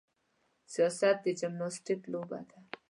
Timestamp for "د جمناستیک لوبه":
1.25-2.39